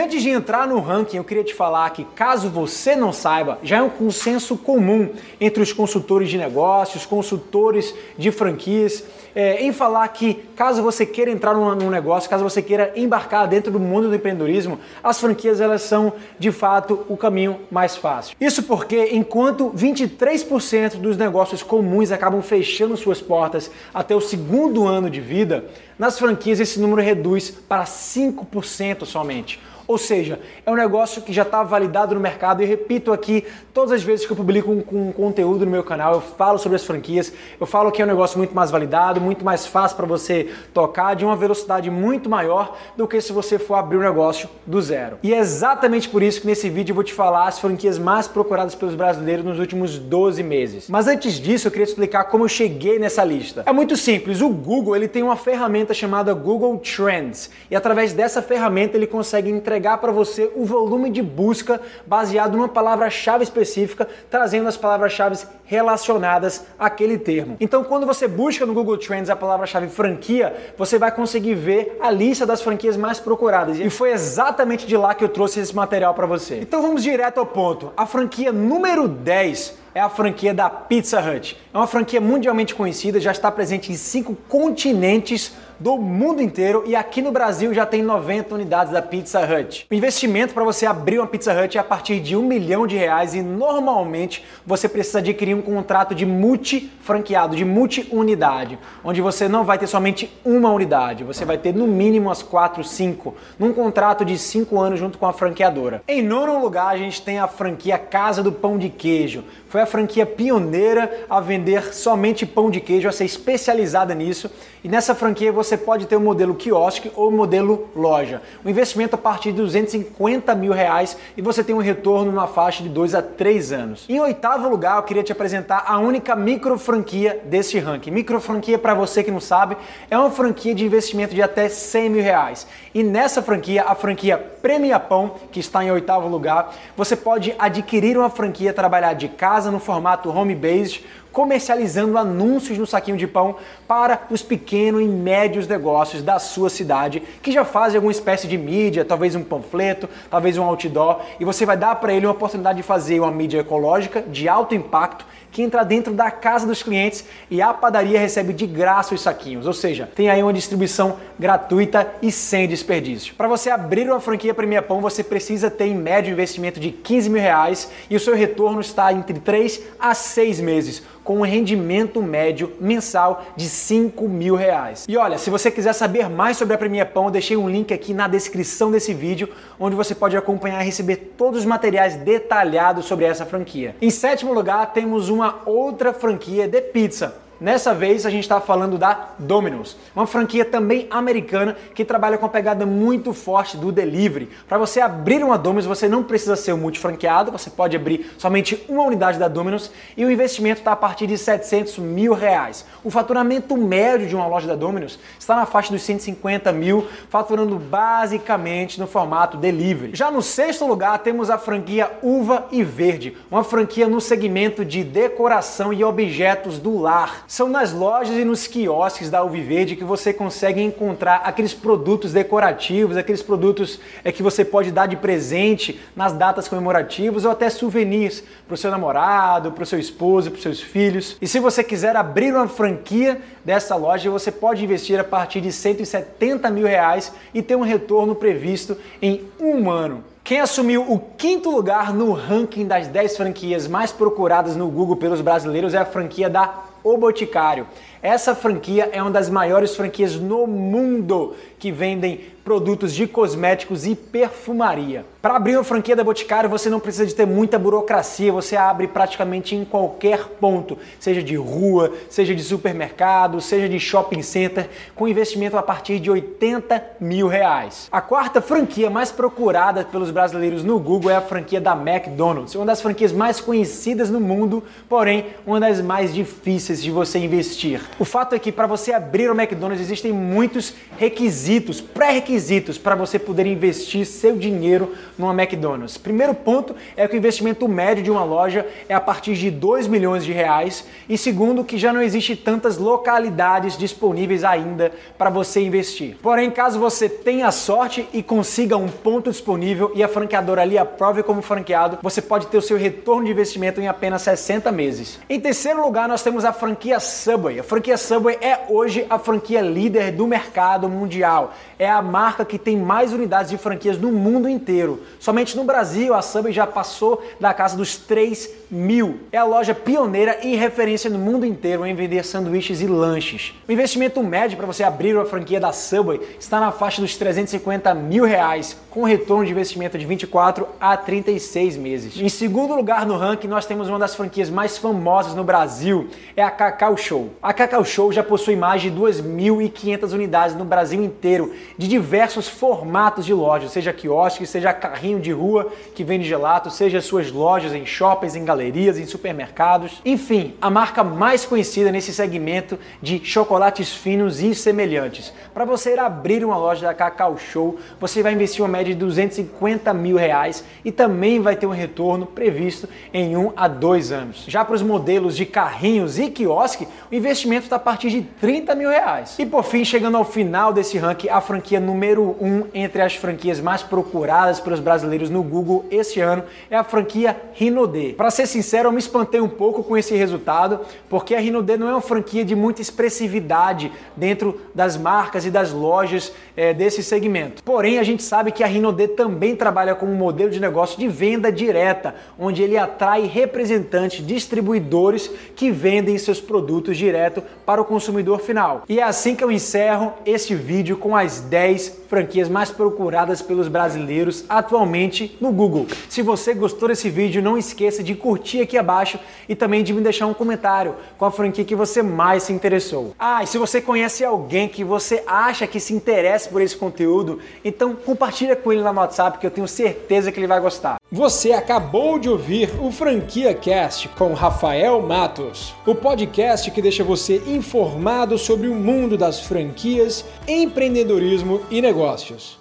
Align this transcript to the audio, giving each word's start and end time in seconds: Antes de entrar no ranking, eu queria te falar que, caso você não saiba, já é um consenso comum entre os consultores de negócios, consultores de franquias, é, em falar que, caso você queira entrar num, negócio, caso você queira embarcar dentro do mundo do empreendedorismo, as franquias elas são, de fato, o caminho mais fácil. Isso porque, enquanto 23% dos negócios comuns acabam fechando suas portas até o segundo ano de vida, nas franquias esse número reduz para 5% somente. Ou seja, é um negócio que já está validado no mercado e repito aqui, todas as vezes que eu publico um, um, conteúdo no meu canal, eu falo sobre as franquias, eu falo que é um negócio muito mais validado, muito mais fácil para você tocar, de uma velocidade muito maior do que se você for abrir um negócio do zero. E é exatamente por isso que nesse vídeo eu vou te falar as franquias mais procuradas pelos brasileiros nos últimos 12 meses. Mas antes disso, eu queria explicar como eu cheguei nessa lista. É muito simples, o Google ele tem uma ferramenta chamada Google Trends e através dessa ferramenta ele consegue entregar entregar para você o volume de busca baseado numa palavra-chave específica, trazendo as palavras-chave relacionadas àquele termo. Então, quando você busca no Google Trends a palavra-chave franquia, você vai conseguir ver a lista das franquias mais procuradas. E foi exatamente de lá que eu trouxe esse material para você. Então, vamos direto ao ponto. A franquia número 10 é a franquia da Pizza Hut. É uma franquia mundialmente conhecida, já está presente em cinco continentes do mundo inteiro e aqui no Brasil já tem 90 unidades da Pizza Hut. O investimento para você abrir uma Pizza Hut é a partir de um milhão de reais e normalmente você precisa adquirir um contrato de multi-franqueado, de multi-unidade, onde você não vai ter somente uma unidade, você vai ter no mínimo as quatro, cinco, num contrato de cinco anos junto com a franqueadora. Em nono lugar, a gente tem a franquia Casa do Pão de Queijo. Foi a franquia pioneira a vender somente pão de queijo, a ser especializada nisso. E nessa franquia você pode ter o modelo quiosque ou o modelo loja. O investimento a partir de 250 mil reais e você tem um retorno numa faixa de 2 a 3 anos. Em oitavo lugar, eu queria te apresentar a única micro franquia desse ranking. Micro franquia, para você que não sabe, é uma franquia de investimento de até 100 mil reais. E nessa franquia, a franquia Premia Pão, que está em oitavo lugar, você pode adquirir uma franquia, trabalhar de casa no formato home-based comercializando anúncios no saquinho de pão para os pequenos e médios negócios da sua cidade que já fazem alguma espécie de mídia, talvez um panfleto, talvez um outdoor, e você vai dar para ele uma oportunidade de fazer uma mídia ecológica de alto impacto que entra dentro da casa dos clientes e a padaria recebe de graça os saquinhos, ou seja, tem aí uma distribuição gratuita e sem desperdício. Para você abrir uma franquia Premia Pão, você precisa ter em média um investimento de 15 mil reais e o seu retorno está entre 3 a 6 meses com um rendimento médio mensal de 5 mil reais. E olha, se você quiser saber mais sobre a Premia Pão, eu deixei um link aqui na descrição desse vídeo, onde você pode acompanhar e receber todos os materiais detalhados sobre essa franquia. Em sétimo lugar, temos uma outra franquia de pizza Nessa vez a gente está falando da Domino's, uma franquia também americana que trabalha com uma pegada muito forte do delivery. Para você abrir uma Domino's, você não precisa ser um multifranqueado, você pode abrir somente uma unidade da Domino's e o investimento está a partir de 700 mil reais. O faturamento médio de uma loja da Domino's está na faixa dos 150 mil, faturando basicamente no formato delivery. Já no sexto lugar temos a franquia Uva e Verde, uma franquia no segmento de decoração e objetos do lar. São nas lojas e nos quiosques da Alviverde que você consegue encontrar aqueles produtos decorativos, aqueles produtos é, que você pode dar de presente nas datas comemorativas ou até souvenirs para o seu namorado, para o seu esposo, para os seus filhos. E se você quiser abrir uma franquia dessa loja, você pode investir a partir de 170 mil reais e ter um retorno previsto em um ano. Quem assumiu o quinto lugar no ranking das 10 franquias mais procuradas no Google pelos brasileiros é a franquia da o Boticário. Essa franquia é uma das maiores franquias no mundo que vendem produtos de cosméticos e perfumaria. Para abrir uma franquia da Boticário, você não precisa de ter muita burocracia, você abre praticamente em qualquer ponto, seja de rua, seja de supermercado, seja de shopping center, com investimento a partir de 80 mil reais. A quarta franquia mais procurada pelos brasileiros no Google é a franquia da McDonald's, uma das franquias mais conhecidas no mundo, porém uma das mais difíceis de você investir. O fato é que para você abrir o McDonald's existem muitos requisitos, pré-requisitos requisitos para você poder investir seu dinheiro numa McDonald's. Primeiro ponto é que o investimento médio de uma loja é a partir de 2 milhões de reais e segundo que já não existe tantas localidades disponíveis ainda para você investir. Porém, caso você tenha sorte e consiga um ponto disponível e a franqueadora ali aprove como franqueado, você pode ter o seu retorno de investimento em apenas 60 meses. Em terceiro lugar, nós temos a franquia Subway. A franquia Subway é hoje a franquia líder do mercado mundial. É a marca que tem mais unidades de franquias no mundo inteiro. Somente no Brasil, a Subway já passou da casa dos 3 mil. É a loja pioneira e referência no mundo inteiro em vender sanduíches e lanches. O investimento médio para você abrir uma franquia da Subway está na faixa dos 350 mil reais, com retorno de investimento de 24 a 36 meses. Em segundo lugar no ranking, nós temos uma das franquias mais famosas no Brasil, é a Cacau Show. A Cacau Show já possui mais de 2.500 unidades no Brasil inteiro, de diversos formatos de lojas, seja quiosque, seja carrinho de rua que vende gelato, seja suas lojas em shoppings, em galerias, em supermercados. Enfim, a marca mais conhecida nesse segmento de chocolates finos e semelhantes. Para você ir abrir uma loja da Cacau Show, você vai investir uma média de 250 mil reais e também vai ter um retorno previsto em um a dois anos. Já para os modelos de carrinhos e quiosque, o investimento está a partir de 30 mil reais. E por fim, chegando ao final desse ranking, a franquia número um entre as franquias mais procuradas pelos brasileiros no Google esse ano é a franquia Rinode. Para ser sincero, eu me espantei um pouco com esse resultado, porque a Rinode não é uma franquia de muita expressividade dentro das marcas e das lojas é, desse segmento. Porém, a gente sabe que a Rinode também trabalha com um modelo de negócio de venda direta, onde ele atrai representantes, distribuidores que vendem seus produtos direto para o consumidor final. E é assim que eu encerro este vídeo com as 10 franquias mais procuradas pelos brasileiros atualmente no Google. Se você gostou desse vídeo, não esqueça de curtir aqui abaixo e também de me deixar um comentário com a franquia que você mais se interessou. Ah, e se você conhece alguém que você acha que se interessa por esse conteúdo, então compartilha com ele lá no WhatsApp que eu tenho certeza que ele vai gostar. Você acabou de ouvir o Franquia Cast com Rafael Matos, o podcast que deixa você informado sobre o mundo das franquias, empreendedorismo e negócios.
Antes 0.00 0.22
de 0.22 0.30
entrar 0.30 0.68
no 0.68 0.78
ranking, 0.78 1.16
eu 1.16 1.24
queria 1.24 1.42
te 1.42 1.52
falar 1.52 1.90
que, 1.90 2.04
caso 2.04 2.48
você 2.48 2.94
não 2.94 3.12
saiba, 3.12 3.58
já 3.64 3.78
é 3.78 3.82
um 3.82 3.90
consenso 3.90 4.56
comum 4.56 5.10
entre 5.40 5.60
os 5.60 5.72
consultores 5.72 6.30
de 6.30 6.38
negócios, 6.38 7.04
consultores 7.04 7.92
de 8.16 8.30
franquias, 8.30 9.02
é, 9.34 9.60
em 9.60 9.72
falar 9.72 10.06
que, 10.08 10.34
caso 10.54 10.82
você 10.82 11.04
queira 11.04 11.32
entrar 11.32 11.52
num, 11.52 11.90
negócio, 11.90 12.30
caso 12.30 12.44
você 12.44 12.62
queira 12.62 12.92
embarcar 12.94 13.48
dentro 13.48 13.72
do 13.72 13.80
mundo 13.80 14.08
do 14.08 14.14
empreendedorismo, 14.14 14.78
as 15.02 15.18
franquias 15.18 15.60
elas 15.60 15.82
são, 15.82 16.12
de 16.38 16.52
fato, 16.52 17.04
o 17.08 17.16
caminho 17.16 17.58
mais 17.68 17.96
fácil. 17.96 18.36
Isso 18.40 18.62
porque, 18.62 19.08
enquanto 19.12 19.72
23% 19.76 20.96
dos 20.96 21.16
negócios 21.16 21.60
comuns 21.60 22.12
acabam 22.12 22.40
fechando 22.40 22.96
suas 22.96 23.20
portas 23.20 23.68
até 23.92 24.14
o 24.14 24.20
segundo 24.20 24.86
ano 24.86 25.10
de 25.10 25.20
vida, 25.20 25.64
nas 25.98 26.18
franquias 26.18 26.60
esse 26.60 26.78
número 26.78 27.02
reduz 27.02 27.50
para 27.50 27.84
5% 27.84 29.04
somente. 29.04 29.60
Ou 29.88 29.96
seja, 29.96 30.38
é 30.66 30.70
um 30.70 30.74
negócio 30.74 31.22
que 31.22 31.32
já 31.32 31.40
está 31.40 31.62
validado 31.62 32.14
no 32.14 32.20
mercado 32.20 32.62
e 32.62 32.66
repito 32.66 33.10
aqui, 33.10 33.42
todas 33.72 33.90
as 33.90 34.02
vezes 34.02 34.26
que 34.26 34.30
eu 34.30 34.36
publico 34.36 34.70
um, 34.70 34.84
um, 34.92 35.12
conteúdo 35.12 35.64
no 35.64 35.70
meu 35.70 35.82
canal, 35.82 36.12
eu 36.12 36.20
falo 36.20 36.58
sobre 36.58 36.76
as 36.76 36.84
franquias, 36.84 37.32
eu 37.58 37.66
falo 37.66 37.90
que 37.90 38.02
é 38.02 38.04
um 38.04 38.08
negócio 38.08 38.36
muito 38.36 38.54
mais 38.54 38.70
validado, 38.70 39.18
muito 39.18 39.42
mais 39.42 39.66
fácil 39.66 39.96
para 39.96 40.04
você 40.04 40.52
tocar, 40.74 41.16
de 41.16 41.24
uma 41.24 41.34
velocidade 41.34 41.90
muito 41.90 42.28
maior 42.28 42.76
do 42.98 43.08
que 43.08 43.18
se 43.18 43.32
você 43.32 43.58
for 43.58 43.76
abrir 43.76 43.96
um 43.96 44.02
negócio 44.02 44.46
do 44.66 44.78
zero. 44.82 45.16
E 45.22 45.32
é 45.32 45.38
exatamente 45.38 46.06
por 46.06 46.22
isso 46.22 46.42
que 46.42 46.46
nesse 46.46 46.68
vídeo 46.68 46.92
eu 46.92 46.94
vou 46.94 47.02
te 47.02 47.14
falar 47.14 47.48
as 47.48 47.58
franquias 47.58 47.98
mais 47.98 48.28
procuradas 48.28 48.74
pelos 48.74 48.94
brasileiros 48.94 49.42
nos 49.42 49.58
últimos 49.58 49.98
12 49.98 50.42
meses. 50.42 50.90
Mas 50.90 51.08
antes 51.08 51.40
disso, 51.40 51.66
eu 51.66 51.70
queria 51.70 51.86
explicar 51.86 52.24
como 52.24 52.44
eu 52.44 52.48
cheguei 52.48 52.98
nessa 52.98 53.24
lista. 53.24 53.62
É 53.64 53.72
muito 53.72 53.96
simples, 53.96 54.42
o 54.42 54.50
Google 54.50 54.94
ele 54.94 55.08
tem 55.08 55.22
uma 55.22 55.36
ferramenta 55.36 55.87
chamada 55.94 56.34
Google 56.34 56.78
Trends 56.78 57.50
e 57.70 57.76
através 57.76 58.12
dessa 58.12 58.42
ferramenta 58.42 58.96
ele 58.96 59.06
consegue 59.06 59.50
entregar 59.50 59.88
entregar 59.88 59.98
para 59.98 60.12
você 60.12 60.50
o 60.54 60.64
volume 60.64 61.08
de 61.08 61.22
busca 61.22 61.80
baseado 62.04 62.56
numa 62.56 62.68
palavra-chave 62.68 63.44
específica, 63.44 64.08
trazendo 64.28 64.68
as 64.68 64.76
palavras-chave 64.76 65.38
relacionadas 65.64 66.66
àquele 66.78 67.16
termo. 67.16 67.56
Então, 67.60 67.84
quando 67.84 68.06
você 68.06 68.26
busca 68.26 68.66
no 68.66 68.74
Google 68.74 68.98
Trends 68.98 69.30
a 69.30 69.36
palavra-chave 69.36 69.88
franquia, 69.88 70.54
você 70.76 70.98
vai 70.98 71.12
conseguir 71.12 71.54
ver 71.54 71.96
a 72.00 72.10
lista 72.10 72.44
das 72.44 72.60
franquias 72.60 72.96
mais 72.96 73.20
procuradas. 73.20 73.78
E 73.78 73.88
foi 73.88 74.10
exatamente 74.12 74.86
de 74.86 74.96
lá 74.96 75.14
que 75.14 75.24
eu 75.24 75.28
trouxe 75.28 75.60
esse 75.60 75.74
material 75.74 76.12
para 76.12 76.26
você. 76.26 76.58
Então, 76.60 76.82
vamos 76.82 77.02
direto 77.02 77.38
ao 77.38 77.46
ponto. 77.46 77.92
A 77.96 78.04
franquia 78.04 78.50
número 78.50 79.06
10 79.06 79.87
é 79.94 80.00
a 80.00 80.08
franquia 80.08 80.54
da 80.54 80.68
Pizza 80.68 81.20
Hut. 81.20 81.56
É 81.72 81.76
uma 81.76 81.86
franquia 81.86 82.20
mundialmente 82.20 82.74
conhecida, 82.74 83.20
já 83.20 83.32
está 83.32 83.50
presente 83.50 83.92
em 83.92 83.96
cinco 83.96 84.34
continentes 84.48 85.52
do 85.78 85.96
mundo 85.96 86.42
inteiro 86.42 86.82
e 86.86 86.96
aqui 86.96 87.22
no 87.22 87.30
Brasil 87.30 87.72
já 87.72 87.86
tem 87.86 88.02
90 88.02 88.54
unidades 88.54 88.92
da 88.92 89.00
Pizza 89.00 89.40
Hut. 89.40 89.86
O 89.90 89.94
investimento 89.94 90.52
para 90.52 90.64
você 90.64 90.86
abrir 90.86 91.18
uma 91.18 91.26
Pizza 91.26 91.52
Hut 91.52 91.76
é 91.76 91.80
a 91.80 91.84
partir 91.84 92.20
de 92.20 92.36
um 92.36 92.42
milhão 92.42 92.86
de 92.86 92.96
reais 92.96 93.34
e 93.34 93.42
normalmente 93.42 94.44
você 94.66 94.88
precisa 94.88 95.18
adquirir 95.18 95.54
um 95.54 95.62
contrato 95.62 96.14
de 96.14 96.26
multi-franqueado, 96.26 97.54
de 97.54 97.64
multi-unidade, 97.64 98.78
onde 99.04 99.20
você 99.20 99.48
não 99.48 99.64
vai 99.64 99.78
ter 99.78 99.86
somente 99.86 100.30
uma 100.44 100.70
unidade, 100.70 101.22
você 101.22 101.44
vai 101.44 101.56
ter 101.56 101.72
no 101.72 101.86
mínimo 101.86 102.30
as 102.30 102.42
quatro, 102.42 102.82
cinco, 102.82 103.36
num 103.58 103.72
contrato 103.72 104.24
de 104.24 104.36
cinco 104.36 104.80
anos 104.80 104.98
junto 104.98 105.16
com 105.16 105.26
a 105.26 105.32
franqueadora. 105.32 106.02
Em 106.08 106.22
nono 106.22 106.60
lugar, 106.60 106.88
a 106.88 106.96
gente 106.96 107.22
tem 107.22 107.38
a 107.38 107.46
franquia 107.46 107.98
Casa 107.98 108.42
do 108.42 108.50
Pão 108.50 108.78
de 108.78 108.88
Queijo. 108.88 109.44
Foi 109.68 109.82
a 109.82 109.86
franquia 109.86 110.24
pioneira 110.24 111.26
a 111.28 111.40
vender 111.40 111.92
somente 111.92 112.46
pão 112.46 112.70
de 112.70 112.80
queijo, 112.80 113.08
a 113.08 113.12
ser 113.12 113.26
especializada 113.26 114.14
nisso. 114.14 114.50
E 114.82 114.88
nessa 114.88 115.14
franquia 115.14 115.52
você 115.52 115.76
pode 115.76 116.06
ter 116.06 116.16
o 116.16 116.20
modelo 116.20 116.54
quiosque 116.54 117.10
ou 117.14 117.28
o 117.28 117.32
modelo 117.32 117.88
loja. 117.94 118.40
O 118.64 118.70
investimento 118.70 119.14
a 119.14 119.18
partir 119.18 119.52
de 119.52 119.58
250 119.58 120.54
mil 120.54 120.72
reais 120.72 121.16
e 121.36 121.42
você 121.42 121.62
tem 121.62 121.74
um 121.74 121.80
retorno 121.80 122.30
numa 122.30 122.46
faixa 122.46 122.82
de 122.82 122.88
2 122.88 123.14
a 123.14 123.20
3 123.20 123.72
anos. 123.72 124.06
Em 124.08 124.20
oitavo 124.20 124.68
lugar, 124.68 124.96
eu 124.96 125.02
queria 125.02 125.22
te 125.22 125.32
apresentar 125.32 125.84
a 125.86 125.98
única 125.98 126.34
micro 126.34 126.78
franquia 126.78 127.42
desse 127.44 127.78
ranking. 127.78 128.10
Micro 128.10 128.40
franquia, 128.40 128.78
para 128.78 128.94
você 128.94 129.22
que 129.22 129.30
não 129.30 129.40
sabe, 129.40 129.76
é 130.10 130.16
uma 130.16 130.30
franquia 130.30 130.74
de 130.74 130.86
investimento 130.86 131.34
de 131.34 131.42
até 131.42 131.68
100 131.68 132.08
mil 132.08 132.22
reais. 132.22 132.66
E 132.94 133.02
nessa 133.02 133.42
franquia, 133.42 133.84
a 133.86 133.94
franquia 133.94 134.38
Premia 134.38 134.98
Pão, 134.98 135.32
que 135.52 135.60
está 135.60 135.84
em 135.84 135.90
oitavo 135.90 136.28
lugar, 136.28 136.74
você 136.96 137.14
pode 137.14 137.54
adquirir 137.58 138.16
uma 138.16 138.30
franquia, 138.30 138.72
trabalhar 138.72 139.12
de 139.12 139.28
casa 139.28 139.57
no 139.66 139.78
formato 139.78 140.30
home-based 140.30 141.04
comercializando 141.32 142.18
anúncios 142.18 142.78
no 142.78 142.86
saquinho 142.86 143.16
de 143.16 143.26
pão 143.26 143.56
para 143.86 144.22
os 144.30 144.42
pequenos 144.42 145.02
e 145.02 145.04
médios 145.04 145.66
negócios 145.66 146.22
da 146.22 146.38
sua 146.38 146.70
cidade 146.70 147.22
que 147.42 147.52
já 147.52 147.64
fazem 147.64 147.96
alguma 147.96 148.12
espécie 148.12 148.48
de 148.48 148.58
mídia, 148.58 149.04
talvez 149.04 149.34
um 149.34 149.44
panfleto, 149.44 150.08
talvez 150.30 150.58
um 150.58 150.64
outdoor, 150.64 151.20
e 151.38 151.44
você 151.44 151.64
vai 151.64 151.76
dar 151.76 151.94
para 151.96 152.12
ele 152.12 152.26
uma 152.26 152.32
oportunidade 152.32 152.78
de 152.78 152.82
fazer 152.82 153.20
uma 153.20 153.30
mídia 153.30 153.60
ecológica 153.60 154.22
de 154.22 154.48
alto 154.48 154.74
impacto 154.74 155.24
que 155.58 155.62
entra 155.64 155.84
dentro 155.84 156.14
da 156.14 156.30
casa 156.30 156.64
dos 156.64 156.84
clientes 156.84 157.24
e 157.50 157.60
a 157.60 157.74
padaria 157.74 158.20
recebe 158.20 158.52
de 158.52 158.64
graça 158.64 159.12
os 159.12 159.22
saquinhos, 159.22 159.66
ou 159.66 159.72
seja, 159.72 160.08
tem 160.14 160.30
aí 160.30 160.40
uma 160.40 160.52
distribuição 160.52 161.16
gratuita 161.36 162.14
e 162.22 162.30
sem 162.30 162.68
desperdício. 162.68 163.34
Para 163.34 163.48
você 163.48 163.68
abrir 163.68 164.08
uma 164.08 164.20
franquia 164.20 164.54
Premia 164.54 164.80
Pão, 164.80 165.00
você 165.00 165.24
precisa 165.24 165.68
ter 165.68 165.86
em 165.86 165.96
média 165.96 166.30
um 166.30 166.32
investimento 166.32 166.78
de 166.78 166.92
15 166.92 167.28
mil 167.28 167.42
reais 167.42 167.90
e 168.08 168.14
o 168.14 168.20
seu 168.20 168.36
retorno 168.36 168.80
está 168.80 169.12
entre 169.12 169.40
3 169.40 169.82
a 169.98 170.14
6 170.14 170.60
meses 170.60 171.02
com 171.28 171.40
um 171.40 171.42
rendimento 171.42 172.22
médio 172.22 172.72
mensal 172.80 173.44
de 173.54 173.68
5 173.68 174.26
mil 174.26 174.54
reais. 174.54 175.04
E 175.06 175.14
olha, 175.14 175.36
se 175.36 175.50
você 175.50 175.70
quiser 175.70 175.92
saber 175.92 176.26
mais 176.26 176.56
sobre 176.56 176.74
a 176.74 176.78
Premia 176.78 177.04
Pão, 177.04 177.26
eu 177.26 177.30
deixei 177.30 177.54
um 177.54 177.68
link 177.68 177.92
aqui 177.92 178.14
na 178.14 178.26
descrição 178.26 178.90
desse 178.90 179.12
vídeo, 179.12 179.46
onde 179.78 179.94
você 179.94 180.14
pode 180.14 180.38
acompanhar 180.38 180.80
e 180.80 180.86
receber 180.86 181.34
todos 181.36 181.60
os 181.60 181.66
materiais 181.66 182.16
detalhados 182.16 183.04
sobre 183.04 183.26
essa 183.26 183.44
franquia. 183.44 183.94
Em 184.00 184.08
sétimo 184.08 184.54
lugar, 184.54 184.94
temos 184.94 185.28
uma 185.28 185.60
outra 185.66 186.14
franquia 186.14 186.66
de 186.66 186.80
pizza 186.80 187.34
Nessa 187.60 187.92
vez 187.92 188.24
a 188.24 188.30
gente 188.30 188.44
está 188.44 188.60
falando 188.60 188.96
da 188.96 189.30
Domino's, 189.36 189.96
uma 190.14 190.28
franquia 190.28 190.64
também 190.64 191.08
americana 191.10 191.76
que 191.92 192.04
trabalha 192.04 192.38
com 192.38 192.44
uma 192.44 192.52
pegada 192.52 192.86
muito 192.86 193.32
forte 193.32 193.76
do 193.76 193.90
delivery. 193.90 194.48
Para 194.68 194.78
você 194.78 195.00
abrir 195.00 195.42
uma 195.42 195.58
Domino's, 195.58 195.84
você 195.84 196.08
não 196.08 196.22
precisa 196.22 196.54
ser 196.54 196.72
um 196.72 196.78
multifranqueado, 196.78 197.50
você 197.50 197.68
pode 197.68 197.96
abrir 197.96 198.30
somente 198.38 198.80
uma 198.88 199.02
unidade 199.02 199.40
da 199.40 199.48
Domino's 199.48 199.90
e 200.16 200.24
o 200.24 200.30
investimento 200.30 200.82
está 200.82 200.92
a 200.92 200.96
partir 200.96 201.26
de 201.26 201.36
700 201.36 201.98
mil 201.98 202.32
reais. 202.32 202.86
O 203.02 203.10
faturamento 203.10 203.76
médio 203.76 204.28
de 204.28 204.36
uma 204.36 204.46
loja 204.46 204.68
da 204.68 204.76
Domino's 204.76 205.18
está 205.36 205.56
na 205.56 205.66
faixa 205.66 205.92
dos 205.92 206.02
150 206.02 206.70
mil, 206.70 207.08
faturando 207.28 207.76
basicamente 207.76 209.00
no 209.00 209.08
formato 209.08 209.56
delivery. 209.56 210.14
Já 210.14 210.30
no 210.30 210.42
sexto 210.42 210.86
lugar 210.86 211.18
temos 211.18 211.50
a 211.50 211.58
franquia 211.58 212.08
Uva 212.22 212.68
e 212.70 212.84
Verde, 212.84 213.36
uma 213.50 213.64
franquia 213.64 214.06
no 214.06 214.20
segmento 214.20 214.84
de 214.84 215.02
decoração 215.02 215.92
e 215.92 216.04
objetos 216.04 216.78
do 216.78 216.96
lar. 216.96 217.47
São 217.50 217.66
nas 217.66 217.94
lojas 217.94 218.36
e 218.36 218.44
nos 218.44 218.66
quiosques 218.66 219.30
da 219.30 219.38
Alviverde 219.38 219.96
que 219.96 220.04
você 220.04 220.34
consegue 220.34 220.82
encontrar 220.82 221.36
aqueles 221.36 221.72
produtos 221.72 222.30
decorativos, 222.30 223.16
aqueles 223.16 223.42
produtos 223.42 223.98
é, 224.22 224.30
que 224.30 224.42
você 224.42 224.66
pode 224.66 224.92
dar 224.92 225.06
de 225.06 225.16
presente 225.16 225.98
nas 226.14 226.34
datas 226.34 226.68
comemorativas 226.68 227.46
ou 227.46 227.50
até 227.50 227.70
souvenirs 227.70 228.44
para 228.66 228.74
o 228.74 228.76
seu 228.76 228.90
namorado, 228.90 229.72
para 229.72 229.82
o 229.82 229.86
seu 229.86 229.98
esposo, 229.98 230.50
para 230.50 230.58
os 230.58 230.62
seus 230.62 230.82
filhos. 230.82 231.38
E 231.40 231.48
se 231.48 231.58
você 231.58 231.82
quiser 231.82 232.14
abrir 232.16 232.54
uma 232.54 232.68
franquia 232.68 233.40
dessa 233.64 233.96
loja, 233.96 234.30
você 234.30 234.52
pode 234.52 234.84
investir 234.84 235.18
a 235.18 235.24
partir 235.24 235.62
de 235.62 235.72
170 235.72 236.70
mil 236.70 236.86
reais 236.86 237.32
e 237.54 237.62
ter 237.62 237.76
um 237.76 237.80
retorno 237.80 238.34
previsto 238.34 238.94
em 239.22 239.48
um 239.58 239.90
ano. 239.90 240.22
Quem 240.44 240.60
assumiu 240.60 241.02
o 241.02 241.18
quinto 241.18 241.70
lugar 241.70 242.12
no 242.12 242.32
ranking 242.32 242.86
das 242.86 243.06
10 243.06 243.36
franquias 243.36 243.86
mais 243.86 244.12
procuradas 244.12 244.76
no 244.76 244.88
Google 244.88 245.16
pelos 245.16 245.42
brasileiros 245.42 245.92
é 245.92 245.98
a 245.98 246.06
franquia 246.06 246.48
da 246.48 246.87
o 247.02 247.16
Boticário. 247.16 247.86
Essa 248.22 248.54
franquia 248.54 249.08
é 249.12 249.22
uma 249.22 249.30
das 249.30 249.48
maiores 249.48 249.94
franquias 249.94 250.34
no 250.36 250.66
mundo 250.66 251.54
que 251.78 251.92
vendem 251.92 252.40
produtos 252.68 253.14
de 253.14 253.26
cosméticos 253.26 254.06
e 254.06 254.14
perfumaria. 254.14 255.24
Para 255.40 255.56
abrir 255.56 255.76
uma 255.76 255.84
franquia 255.84 256.14
da 256.14 256.22
Boticário, 256.22 256.68
você 256.68 256.90
não 256.90 257.00
precisa 257.00 257.24
de 257.24 257.34
ter 257.34 257.46
muita 257.46 257.78
burocracia, 257.78 258.52
você 258.52 258.76
abre 258.76 259.06
praticamente 259.06 259.74
em 259.74 259.86
qualquer 259.86 260.44
ponto, 260.60 260.98
seja 261.18 261.42
de 261.42 261.56
rua, 261.56 262.12
seja 262.28 262.54
de 262.54 262.62
supermercado, 262.62 263.58
seja 263.58 263.88
de 263.88 263.98
shopping 263.98 264.42
center, 264.42 264.90
com 265.14 265.26
investimento 265.26 265.78
a 265.78 265.82
partir 265.82 266.20
de 266.20 266.30
80 266.30 267.02
mil 267.18 267.48
reais. 267.48 268.06
A 268.12 268.20
quarta 268.20 268.60
franquia 268.60 269.08
mais 269.08 269.32
procurada 269.32 270.04
pelos 270.04 270.30
brasileiros 270.30 270.84
no 270.84 270.98
Google 270.98 271.30
é 271.30 271.36
a 271.36 271.40
franquia 271.40 271.80
da 271.80 271.92
McDonald's, 271.92 272.74
uma 272.74 272.84
das 272.84 273.00
franquias 273.00 273.32
mais 273.32 273.62
conhecidas 273.62 274.28
no 274.28 274.40
mundo, 274.40 274.84
porém 275.08 275.46
uma 275.66 275.80
das 275.80 276.02
mais 276.02 276.34
difíceis 276.34 277.02
de 277.02 277.10
você 277.10 277.38
investir. 277.38 278.02
O 278.18 278.26
fato 278.26 278.54
é 278.54 278.58
que 278.58 278.70
para 278.70 278.86
você 278.86 279.14
abrir 279.14 279.50
o 279.50 279.58
McDonald's 279.58 280.04
existem 280.04 280.32
muitos 280.32 280.92
requisitos, 281.16 282.02
pré-requisitos 282.02 282.57
requisitos 282.58 282.98
para 282.98 283.14
você 283.14 283.38
poder 283.38 283.66
investir 283.66 284.26
seu 284.26 284.56
dinheiro 284.56 285.14
numa 285.38 285.52
McDonald's. 285.52 286.18
Primeiro 286.18 286.52
ponto 286.52 286.94
é 287.16 287.26
que 287.28 287.36
o 287.36 287.38
investimento 287.38 287.86
médio 287.88 288.24
de 288.24 288.30
uma 288.30 288.42
loja 288.42 288.84
é 289.08 289.14
a 289.14 289.20
partir 289.20 289.54
de 289.54 289.70
2 289.70 290.08
milhões 290.08 290.44
de 290.44 290.52
reais 290.52 291.06
e 291.28 291.38
segundo 291.38 291.84
que 291.84 291.96
já 291.96 292.12
não 292.12 292.20
existe 292.20 292.56
tantas 292.56 292.98
localidades 292.98 293.96
disponíveis 293.96 294.64
ainda 294.64 295.12
para 295.36 295.50
você 295.50 295.80
investir. 295.80 296.36
Porém, 296.42 296.70
caso 296.70 296.98
você 296.98 297.28
tenha 297.28 297.70
sorte 297.70 298.28
e 298.32 298.42
consiga 298.42 298.96
um 298.96 299.08
ponto 299.08 299.50
disponível 299.50 300.10
e 300.16 300.22
a 300.22 300.28
franqueadora 300.28 300.82
ali 300.82 300.98
aprove 300.98 301.44
como 301.44 301.62
franqueado, 301.62 302.18
você 302.20 302.42
pode 302.42 302.66
ter 302.66 302.78
o 302.78 302.82
seu 302.82 302.96
retorno 302.96 303.44
de 303.44 303.52
investimento 303.52 304.00
em 304.00 304.08
apenas 304.08 304.42
60 304.42 304.90
meses. 304.90 305.38
Em 305.48 305.60
terceiro 305.60 306.02
lugar, 306.02 306.28
nós 306.28 306.42
temos 306.42 306.64
a 306.64 306.72
franquia 306.72 307.20
Subway. 307.20 307.78
A 307.78 307.84
franquia 307.84 308.16
Subway 308.16 308.58
é 308.60 308.80
hoje 308.88 309.24
a 309.30 309.38
franquia 309.38 309.80
líder 309.80 310.32
do 310.32 310.46
mercado 310.46 311.08
mundial. 311.08 311.72
É 311.98 312.08
a 312.08 312.22
marca 312.22 312.47
que 312.64 312.78
tem 312.78 312.96
mais 312.96 313.32
unidades 313.32 313.70
de 313.70 313.78
franquias 313.78 314.18
no 314.18 314.32
mundo 314.32 314.68
inteiro. 314.68 315.20
Somente 315.38 315.76
no 315.76 315.84
Brasil, 315.84 316.34
a 316.34 316.42
Subway 316.42 316.72
já 316.72 316.86
passou 316.86 317.42
da 317.60 317.72
casa 317.72 317.96
dos 317.96 318.16
3 318.16 318.70
mil. 318.90 319.40
É 319.52 319.58
a 319.58 319.64
loja 319.64 319.94
pioneira 319.94 320.58
e 320.62 320.74
referência 320.76 321.28
no 321.28 321.38
mundo 321.38 321.66
inteiro 321.66 322.06
em 322.06 322.14
vender 322.14 322.44
sanduíches 322.44 323.00
e 323.00 323.06
lanches. 323.06 323.74
O 323.86 323.92
investimento 323.92 324.42
médio 324.42 324.76
para 324.76 324.86
você 324.86 325.04
abrir 325.04 325.34
uma 325.34 325.44
franquia 325.44 325.78
da 325.78 325.92
Subway 325.92 326.40
está 326.58 326.80
na 326.80 326.90
faixa 326.90 327.20
dos 327.20 327.36
350 327.36 328.14
mil 328.14 328.44
reais, 328.44 328.96
com 329.10 329.24
retorno 329.24 329.64
de 329.64 329.72
investimento 329.72 330.16
de 330.16 330.24
24 330.24 330.88
a 331.00 331.16
36 331.16 331.96
meses. 331.96 332.40
Em 332.40 332.48
segundo 332.48 332.94
lugar 332.94 333.26
no 333.26 333.36
ranking, 333.36 333.68
nós 333.68 333.86
temos 333.86 334.08
uma 334.08 334.18
das 334.18 334.34
franquias 334.34 334.70
mais 334.70 334.96
famosas 334.96 335.54
no 335.54 335.64
Brasil, 335.64 336.28
é 336.56 336.62
a 336.62 336.70
Cacau 336.70 337.16
Show. 337.16 337.50
A 337.62 337.72
Cacau 337.72 338.04
Show 338.04 338.32
já 338.32 338.42
possui 338.42 338.76
mais 338.76 339.02
de 339.02 339.10
2.500 339.10 340.32
unidades 340.32 340.76
no 340.76 340.84
Brasil 340.84 341.22
inteiro, 341.22 341.72
de 341.96 342.08
diversos 342.08 342.37
formatos 342.68 343.44
de 343.44 343.54
lojas, 343.54 343.90
seja 343.90 344.12
quiosque, 344.12 344.66
seja 344.66 344.92
carrinho 344.92 345.40
de 345.40 345.50
rua 345.50 345.90
que 346.14 346.22
vende 346.22 346.46
gelato, 346.46 346.90
seja 346.90 347.20
suas 347.20 347.50
lojas 347.50 347.92
em 347.92 348.06
shoppings, 348.06 348.54
em 348.54 348.64
galerias, 348.64 349.18
em 349.18 349.26
supermercados. 349.26 350.20
Enfim, 350.24 350.74
a 350.80 350.90
marca 350.90 351.24
mais 351.24 351.64
conhecida 351.64 352.12
nesse 352.12 352.32
segmento 352.32 352.98
de 353.20 353.44
chocolates 353.44 354.12
finos 354.12 354.60
e 354.60 354.74
semelhantes. 354.74 355.52
Para 355.74 355.84
você 355.84 356.12
ir 356.12 356.18
abrir 356.18 356.64
uma 356.64 356.76
loja 356.76 357.06
da 357.06 357.14
Cacau 357.14 357.56
Show, 357.56 357.98
você 358.20 358.42
vai 358.42 358.52
investir 358.52 358.82
uma 358.82 358.88
média 358.88 359.12
de 359.14 359.18
250 359.18 360.12
mil 360.14 360.36
reais 360.36 360.84
e 361.04 361.10
também 361.10 361.60
vai 361.60 361.76
ter 361.76 361.86
um 361.86 361.90
retorno 361.90 362.46
previsto 362.46 363.08
em 363.32 363.56
um 363.56 363.72
a 363.76 363.88
dois 363.88 364.30
anos. 364.30 364.64
Já 364.68 364.84
para 364.84 364.94
os 364.94 365.02
modelos 365.02 365.56
de 365.56 365.64
carrinhos 365.64 366.38
e 366.38 366.50
quiosque, 366.50 367.08
o 367.30 367.34
investimento 367.34 367.84
está 367.84 367.96
a 367.96 368.00
partir 368.00 368.30
de 368.30 368.42
30 368.42 368.94
mil 368.94 369.08
reais. 369.08 369.56
E 369.58 369.66
por 369.66 369.84
fim, 369.84 370.04
chegando 370.04 370.36
ao 370.36 370.44
final 370.44 370.92
desse 370.92 371.18
ranking, 371.18 371.48
a 371.48 371.60
franquia 371.60 371.98
número 371.98 372.17
um 372.60 372.84
entre 372.92 373.22
as 373.22 373.34
franquias 373.34 373.80
mais 373.80 374.02
procuradas 374.02 374.80
pelos 374.80 375.00
brasileiros 375.00 375.50
no 375.50 375.62
Google 375.62 376.04
esse 376.10 376.40
ano 376.40 376.64
é 376.90 376.96
a 376.96 377.04
franquia 377.04 377.56
Rinode. 377.72 378.34
Para 378.36 378.50
ser 378.50 378.66
sincero, 378.66 379.08
eu 379.08 379.12
me 379.12 379.18
espantei 379.18 379.60
um 379.60 379.68
pouco 379.68 380.02
com 380.02 380.16
esse 380.16 380.34
resultado, 380.34 381.00
porque 381.28 381.54
a 381.54 381.60
Rinode 381.60 381.96
não 381.96 382.08
é 382.08 382.12
uma 382.12 382.20
franquia 382.20 382.64
de 382.64 382.74
muita 382.74 383.00
expressividade 383.00 384.10
dentro 384.36 384.80
das 384.94 385.16
marcas 385.16 385.64
e 385.64 385.70
das 385.70 385.92
lojas 385.92 386.52
é, 386.76 386.92
desse 386.92 387.22
segmento. 387.22 387.82
Porém, 387.82 388.18
a 388.18 388.22
gente 388.22 388.42
sabe 388.42 388.72
que 388.72 388.82
a 388.82 388.86
Rinode 388.86 389.28
também 389.28 389.76
trabalha 389.76 390.14
com 390.14 390.26
um 390.26 390.34
modelo 390.34 390.70
de 390.70 390.80
negócio 390.80 391.18
de 391.18 391.28
venda 391.28 391.70
direta, 391.70 392.34
onde 392.58 392.82
ele 392.82 392.96
atrai 392.96 393.46
representantes, 393.46 394.44
distribuidores 394.46 395.50
que 395.76 395.90
vendem 395.90 396.38
seus 396.38 396.60
produtos 396.60 397.16
direto 397.16 397.62
para 397.84 398.00
o 398.00 398.04
consumidor 398.04 398.60
final. 398.60 399.02
E 399.08 399.20
é 399.20 399.22
assim 399.22 399.54
que 399.54 399.62
eu 399.62 399.70
encerro 399.70 400.32
este 400.44 400.74
vídeo 400.74 401.16
com 401.16 401.36
as 401.36 401.60
10 401.60 402.07
franquias 402.08 402.68
mais 402.68 402.90
procuradas 402.90 403.62
pelos 403.62 403.88
brasileiros 403.88 404.64
atualmente 404.68 405.56
no 405.60 405.72
Google. 405.72 406.06
Se 406.28 406.42
você 406.42 406.74
gostou 406.74 407.08
desse 407.08 407.30
vídeo, 407.30 407.62
não 407.62 407.78
esqueça 407.78 408.22
de 408.22 408.34
curtir 408.34 408.80
aqui 408.80 408.98
abaixo 408.98 409.38
e 409.68 409.74
também 409.74 410.02
de 410.02 410.12
me 410.12 410.20
deixar 410.20 410.46
um 410.46 410.54
comentário 410.54 411.14
com 411.36 411.44
a 411.44 411.50
franquia 411.50 411.84
que 411.84 411.94
você 411.94 412.22
mais 412.22 412.64
se 412.64 412.72
interessou. 412.72 413.34
Ah, 413.38 413.62
e 413.62 413.66
se 413.66 413.78
você 413.78 414.00
conhece 414.00 414.44
alguém 414.44 414.88
que 414.88 415.04
você 415.04 415.42
acha 415.46 415.86
que 415.86 416.00
se 416.00 416.12
interessa 416.12 416.68
por 416.68 416.82
esse 416.82 416.96
conteúdo, 416.96 417.58
então 417.84 418.14
compartilha 418.14 418.76
com 418.76 418.92
ele 418.92 419.02
lá 419.02 419.12
no 419.12 419.20
WhatsApp 419.20 419.58
que 419.58 419.66
eu 419.66 419.70
tenho 419.70 419.88
certeza 419.88 420.52
que 420.52 420.58
ele 420.58 420.66
vai 420.66 420.80
gostar. 420.80 421.16
Você 421.30 421.72
acabou 421.72 422.38
de 422.38 422.48
ouvir 422.48 422.90
o 423.02 423.12
Franquia 423.12 423.74
Cast 423.74 424.28
com 424.30 424.54
Rafael 424.54 425.20
Matos, 425.20 425.94
o 426.06 426.14
podcast 426.14 426.90
que 426.90 427.02
deixa 427.02 427.22
você 427.22 427.62
informado 427.66 428.56
sobre 428.56 428.88
o 428.88 428.94
mundo 428.94 429.36
das 429.36 429.60
franquias, 429.60 430.44
empreendedorismo 430.66 431.82
e 431.98 432.02
negócios. 432.02 432.77